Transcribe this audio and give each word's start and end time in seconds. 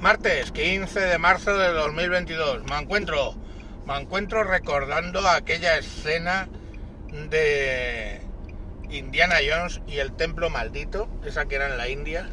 Martes 0.00 0.52
15 0.52 1.00
de 1.00 1.18
marzo 1.18 1.58
de 1.58 1.72
2022. 1.72 2.62
Me 2.70 2.78
encuentro, 2.78 3.34
me 3.84 3.98
encuentro 3.98 4.44
recordando 4.44 5.28
aquella 5.28 5.76
escena 5.76 6.48
de 7.28 8.20
Indiana 8.90 9.38
Jones 9.44 9.80
y 9.88 9.98
el 9.98 10.12
templo 10.12 10.50
maldito, 10.50 11.08
esa 11.24 11.46
que 11.46 11.56
era 11.56 11.68
en 11.68 11.78
la 11.78 11.88
India, 11.88 12.28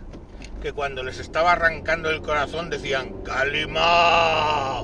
que 0.61 0.73
cuando 0.73 1.01
les 1.01 1.17
estaba 1.17 1.53
arrancando 1.53 2.11
el 2.11 2.21
corazón 2.21 2.69
decían 2.69 3.23
Kalima, 3.23 4.83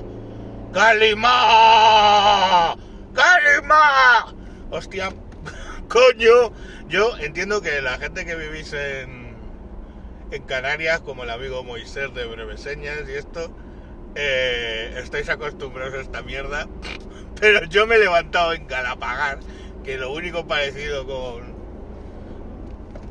Kalima, 0.73 2.75
Kalima. 3.13 4.33
Hostia, 4.71 5.13
coño, 5.87 6.51
yo 6.87 7.15
entiendo 7.19 7.61
que 7.61 7.79
la 7.83 7.99
gente 7.99 8.25
que 8.25 8.35
vivís 8.35 8.73
en 8.73 9.20
en 10.31 10.43
Canarias, 10.43 11.01
como 11.01 11.23
el 11.23 11.29
amigo 11.29 11.63
Moisés 11.63 12.13
de 12.13 12.25
Breveseñas 12.25 13.07
y 13.07 13.13
esto, 13.13 13.51
eh, 14.15 14.95
estáis 14.97 15.29
acostumbrados 15.29 15.93
a 15.93 16.01
esta 16.01 16.21
mierda, 16.21 16.67
pero 17.39 17.65
yo 17.65 17.85
me 17.85 17.95
he 17.95 17.99
levantado 17.99 18.53
en 18.53 18.67
Galapagar, 18.67 19.39
que 19.83 19.97
lo 19.97 20.11
único 20.13 20.47
parecido 20.47 21.05
con, 21.05 21.53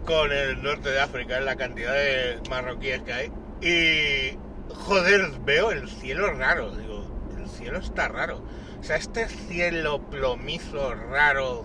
con 0.05 0.33
el 0.33 0.63
norte 0.63 0.91
de 0.91 1.01
África 1.01 1.39
es 1.39 1.45
la 1.45 1.57
cantidad 1.57 1.93
de 1.93 2.39
marroquíes 2.49 3.03
que 3.03 3.13
hay, 3.13 3.33
y 3.61 4.39
joder, 4.75 5.31
veo 5.45 5.73
el 5.73 5.89
cielo 5.89 6.33
raro, 6.33 6.75
digo, 6.75 7.05
el 7.39 7.49
cielo 7.49 7.79
está 7.79 8.09
raro. 8.09 8.43
O 8.81 8.83
sea, 8.83 8.97
este 8.97 9.29
cielo 9.29 10.01
plomizo 10.11 10.95
raro 10.95 11.65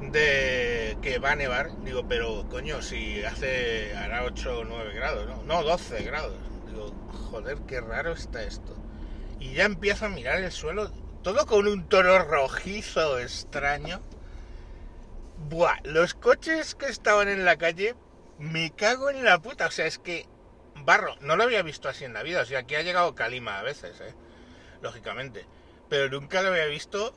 de 0.00 0.69
que 1.00 1.18
va 1.18 1.32
a 1.32 1.36
nevar, 1.36 1.70
digo, 1.82 2.06
pero 2.08 2.46
coño, 2.48 2.82
si 2.82 3.22
hace, 3.24 3.94
hará 3.96 4.24
8 4.24 4.58
o 4.60 4.64
9 4.64 4.94
grados, 4.94 5.26
¿no? 5.26 5.42
No, 5.44 5.62
12 5.62 6.02
grados. 6.02 6.36
Digo, 6.66 6.92
joder, 7.30 7.58
qué 7.66 7.80
raro 7.80 8.12
está 8.12 8.42
esto. 8.42 8.76
Y 9.38 9.54
ya 9.54 9.64
empiezo 9.64 10.06
a 10.06 10.10
mirar 10.10 10.38
el 10.38 10.52
suelo, 10.52 10.90
todo 11.22 11.46
con 11.46 11.66
un 11.66 11.88
tono 11.88 12.18
rojizo 12.18 13.18
extraño. 13.18 14.00
Buah, 15.48 15.80
los 15.84 16.14
coches 16.14 16.74
que 16.74 16.86
estaban 16.86 17.28
en 17.28 17.44
la 17.44 17.56
calle, 17.56 17.94
me 18.38 18.70
cago 18.70 19.10
en 19.10 19.24
la 19.24 19.40
puta. 19.40 19.66
O 19.66 19.70
sea, 19.70 19.86
es 19.86 19.98
que 19.98 20.26
barro, 20.84 21.16
no 21.20 21.36
lo 21.36 21.44
había 21.44 21.62
visto 21.62 21.88
así 21.88 22.04
en 22.04 22.12
la 22.12 22.22
vida. 22.22 22.42
O 22.42 22.44
sea, 22.44 22.60
aquí 22.60 22.74
ha 22.74 22.82
llegado 22.82 23.14
Calima 23.14 23.58
a 23.58 23.62
veces, 23.62 24.00
¿eh? 24.00 24.14
Lógicamente. 24.82 25.46
Pero 25.88 26.08
nunca 26.10 26.42
lo 26.42 26.48
había 26.48 26.66
visto 26.66 27.14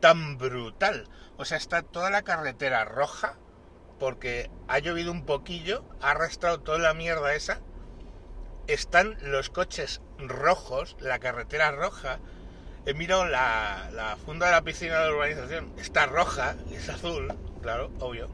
tan 0.00 0.38
brutal. 0.38 1.08
O 1.36 1.44
sea, 1.44 1.56
está 1.56 1.82
toda 1.82 2.10
la 2.10 2.22
carretera 2.22 2.84
roja 2.84 3.36
porque 3.98 4.50
ha 4.68 4.78
llovido 4.78 5.12
un 5.12 5.24
poquillo, 5.24 5.84
ha 6.00 6.12
arrastrado 6.12 6.60
toda 6.60 6.78
la 6.78 6.94
mierda 6.94 7.34
esa. 7.34 7.60
Están 8.66 9.16
los 9.22 9.50
coches 9.50 10.00
rojos, 10.18 10.96
la 11.00 11.18
carretera 11.18 11.72
roja. 11.72 12.18
He 12.86 12.94
mirado 12.94 13.26
la, 13.26 13.90
la 13.92 14.16
funda 14.16 14.46
de 14.46 14.52
la 14.52 14.62
piscina 14.62 15.00
de 15.00 15.12
urbanización. 15.12 15.72
Está 15.78 16.06
roja, 16.06 16.54
es 16.72 16.88
azul, 16.88 17.32
claro, 17.62 17.90
obvio. 17.98 18.28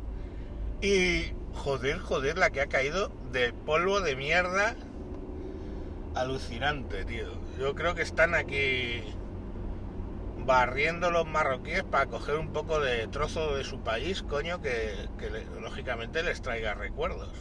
Y 0.80 1.32
joder, 1.54 1.98
joder, 1.98 2.36
la 2.36 2.50
que 2.50 2.60
ha 2.60 2.66
caído 2.66 3.10
de 3.32 3.52
polvo 3.52 4.00
de 4.00 4.16
mierda. 4.16 4.76
Alucinante, 6.14 7.04
tío. 7.04 7.32
Yo 7.58 7.74
creo 7.74 7.94
que 7.94 8.02
están 8.02 8.34
aquí 8.34 9.02
barriendo 10.44 11.10
los 11.10 11.26
marroquíes 11.26 11.84
para 11.84 12.06
coger 12.06 12.36
un 12.36 12.52
poco 12.52 12.80
de 12.80 13.06
trozo 13.08 13.56
de 13.56 13.64
su 13.64 13.80
país, 13.80 14.22
coño, 14.22 14.60
que, 14.60 15.08
lógicamente 15.60 16.22
les 16.22 16.42
traiga 16.42 16.74
recuerdos. 16.74 17.32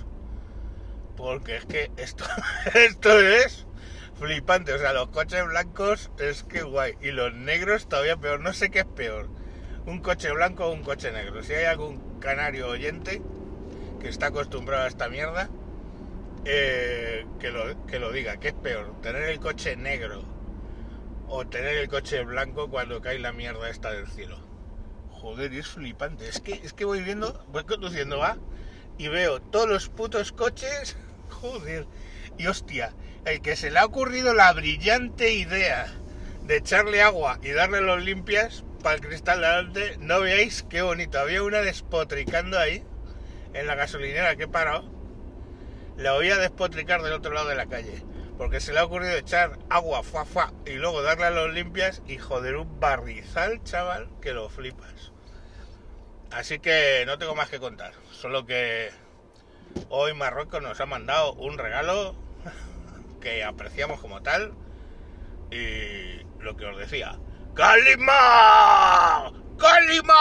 Porque 1.18 1.58
es 1.58 1.66
que 1.66 1.92
esto, 1.98 2.26
esto 2.74 3.20
es 3.20 3.66
flipante. 4.20 4.74
O 4.74 4.80
sea, 4.80 4.94
los 4.94 5.10
coches 5.10 5.46
blancos 5.46 6.12
es 6.20 6.44
que 6.44 6.64
guay. 6.64 6.96
Y 7.02 7.12
los 7.12 7.34
negros 7.34 7.88
todavía 7.88 8.18
peor. 8.18 8.40
No 8.40 8.54
sé 8.54 8.72
qué 8.72 8.80
es 8.80 8.86
peor. 8.86 9.30
Un 9.86 10.00
coche 10.00 10.32
blanco 10.32 10.66
o 10.66 10.74
un 10.74 10.84
coche 10.84 11.12
negro. 11.12 11.44
Si 11.44 11.54
hay 11.54 11.66
algún 11.66 12.20
canario 12.20 12.68
oyente 12.68 13.22
que 14.00 14.10
está 14.10 14.28
acostumbrado 14.28 14.86
a 14.86 14.88
esta 14.88 15.08
mierda, 15.08 15.50
eh, 16.46 17.26
que, 17.40 17.52
lo, 17.52 17.86
que 17.86 18.00
lo 18.00 18.12
diga. 18.12 18.38
¿Qué 18.38 18.50
es 18.50 18.54
peor? 18.54 19.00
Tener 19.02 19.24
el 19.24 19.40
coche 19.40 19.76
negro 19.76 20.24
o 21.28 21.46
tener 21.48 21.76
el 21.78 21.90
coche 21.90 22.24
blanco 22.24 22.70
cuando 22.70 23.02
cae 23.02 23.20
la 23.20 23.32
mierda 23.32 23.70
esta 23.70 23.92
del 23.92 24.08
cielo. 24.08 24.38
Joder, 25.12 25.54
es 25.54 25.68
flipante. 25.68 26.28
Es 26.28 26.40
que, 26.40 26.54
es 26.54 26.74
que 26.74 26.86
voy 26.86 27.02
viendo, 27.02 27.46
voy 27.50 27.64
conduciendo, 27.64 28.20
va, 28.20 28.38
y 28.98 29.08
veo 29.08 29.42
todos 29.42 29.70
los 29.70 29.90
putos 29.90 30.32
coches. 30.32 30.98
Joder. 31.30 31.88
Y 32.38 32.48
hostia, 32.48 32.94
el 33.26 33.42
que 33.42 33.56
se 33.56 33.72
le 33.72 33.80
ha 33.80 33.86
ocurrido 33.86 34.34
la 34.34 34.52
brillante 34.54 35.34
idea 35.34 35.88
de 36.44 36.58
echarle 36.58 37.02
agua 37.02 37.40
y 37.42 37.52
darle 37.52 37.82
los 37.82 38.04
limpias 38.04 38.64
para 38.82 38.96
el 38.96 39.02
cristal 39.02 39.40
delante, 39.40 39.98
no 40.00 40.20
veáis 40.20 40.64
qué 40.64 40.82
bonito. 40.82 41.20
Había 41.20 41.44
una 41.44 41.62
despotricando 41.62 42.60
ahí, 42.60 42.84
en 43.54 43.68
la 43.68 43.76
gasolinera 43.76 44.36
que 44.36 44.44
he 44.44 44.48
parado. 44.48 44.92
La 45.96 46.16
oía 46.16 46.38
despotricar 46.38 47.02
del 47.02 47.14
otro 47.14 47.34
lado 47.34 47.48
de 47.48 47.56
la 47.56 47.68
calle 47.68 48.04
porque 48.38 48.60
se 48.60 48.74
le 48.74 48.80
ha 48.80 48.86
ocurrido 48.86 49.16
echar 49.16 49.58
agua, 49.70 50.04
fa, 50.04 50.26
fa, 50.26 50.52
y 50.66 50.74
luego 50.74 51.02
darle 51.02 51.26
a 51.26 51.32
los 51.32 51.54
limpias 51.54 52.02
y 52.08 52.18
joder 52.18 52.56
un 52.56 52.80
barrizal, 52.80 53.64
chaval, 53.64 54.10
que 54.22 54.34
lo 54.34 54.50
flipas. 54.50 55.12
Así 56.32 56.60
que 56.60 57.04
no 57.06 57.18
tengo 57.18 57.36
más 57.36 57.50
que 57.50 57.60
contar, 57.60 57.94
solo 58.12 58.46
que 58.46 58.92
hoy 59.90 60.14
Marruecos 60.14 60.62
nos 60.62 60.80
ha 60.82 60.86
mandado 60.86 61.34
un 61.34 61.58
regalo 61.58 62.16
que 63.22 63.44
apreciamos 63.44 64.00
como 64.00 64.22
tal 64.22 64.54
y 65.52 66.24
lo 66.40 66.58
que 66.58 66.66
os 66.66 66.78
decía, 66.78 67.20
¡Calima! 67.54 69.32
¡Calima! 69.60 70.14